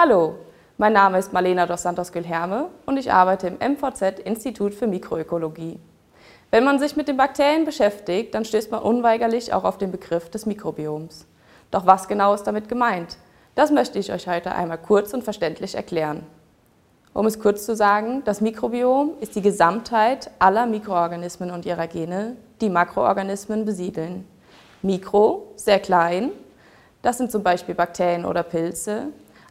[0.00, 0.36] Hallo,
[0.76, 5.80] mein Name ist Marlena dos Santos Gülherme und ich arbeite im MVZ Institut für Mikroökologie.
[6.52, 10.30] Wenn man sich mit den Bakterien beschäftigt, dann stößt man unweigerlich auch auf den Begriff
[10.30, 11.26] des Mikrobioms.
[11.72, 13.16] Doch was genau ist damit gemeint?
[13.56, 16.24] Das möchte ich euch heute einmal kurz und verständlich erklären.
[17.12, 22.36] Um es kurz zu sagen, das Mikrobiom ist die Gesamtheit aller Mikroorganismen und ihrer Gene,
[22.60, 24.28] die Makroorganismen besiedeln.
[24.80, 26.30] Mikro, sehr klein,
[27.02, 29.08] das sind zum Beispiel Bakterien oder Pilze,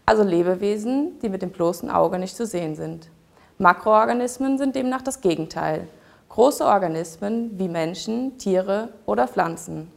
[0.08, 3.10] also Lebewesen, die mit dem bloßen Auge nicht zu sehen sind.
[3.57, 5.88] Makroorganismen sind demnach das Gegenteil.
[6.29, 9.92] Große Organismen wie Menschen, Tiere oder Pflanzen.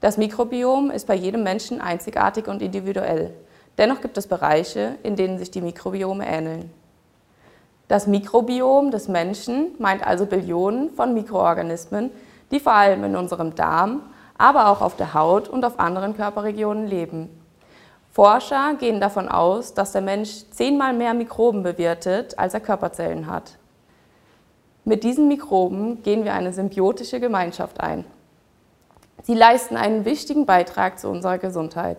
[0.00, 3.34] Das Mikrobiom ist bei jedem Menschen einzigartig und individuell.
[3.78, 6.70] Dennoch gibt es Bereiche, in denen sich die Mikrobiome ähneln.
[7.88, 12.10] Das Mikrobiom des Menschen meint also Billionen von Mikroorganismen,
[12.52, 14.02] die vor allem in unserem Darm,
[14.36, 17.28] aber auch auf der Haut und auf anderen Körperregionen leben.
[18.18, 23.58] Forscher gehen davon aus, dass der Mensch zehnmal mehr Mikroben bewirtet, als er Körperzellen hat.
[24.84, 28.04] Mit diesen Mikroben gehen wir eine symbiotische Gemeinschaft ein.
[29.22, 31.98] Sie leisten einen wichtigen Beitrag zu unserer Gesundheit.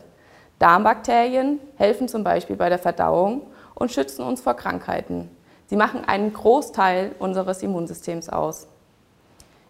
[0.59, 5.29] Darmbakterien helfen zum Beispiel bei der Verdauung und schützen uns vor Krankheiten.
[5.67, 8.67] Sie machen einen Großteil unseres Immunsystems aus.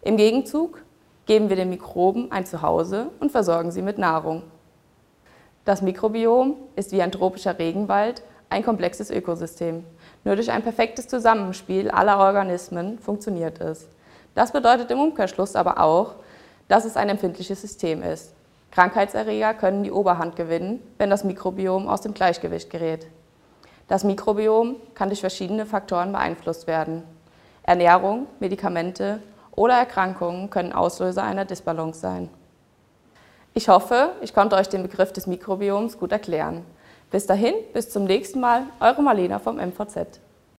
[0.01, 0.81] Im Gegenzug
[1.27, 4.41] geben wir den Mikroben ein Zuhause und versorgen sie mit Nahrung.
[5.65, 9.83] Das Mikrobiom ist wie ein tropischer Regenwald ein komplexes Ökosystem.
[10.23, 13.87] Nur durch ein perfektes Zusammenspiel aller Organismen funktioniert es.
[14.35, 16.15] Das bedeutet im Umkehrschluss aber auch,
[16.67, 18.33] dass es ein empfindliches System ist.
[18.71, 23.07] Krankheitserreger können die Oberhand gewinnen, wenn das Mikrobiom aus dem Gleichgewicht gerät.
[23.87, 27.03] Das Mikrobiom kann durch verschiedene Faktoren beeinflusst werden.
[27.63, 29.21] Ernährung, Medikamente
[29.55, 32.29] oder Erkrankungen können Auslöser einer Disbalance sein.
[33.53, 36.63] Ich hoffe, ich konnte euch den Begriff des Mikrobioms gut erklären.
[37.11, 40.19] Bis dahin, bis zum nächsten Mal, eure Marlena vom MVZ.